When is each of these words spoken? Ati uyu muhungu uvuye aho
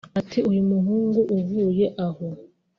Ati 0.19 0.39
uyu 0.49 0.61
muhungu 0.71 1.19
uvuye 1.37 1.85
aho 2.07 2.27